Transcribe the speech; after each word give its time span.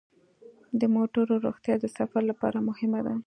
د 0.79 0.81
موټرو 0.95 1.33
روغتیا 1.45 1.75
د 1.79 1.85
سفر 1.97 2.21
لپاره 2.31 2.59
مهمه 2.67 2.99
ده. 3.05 3.13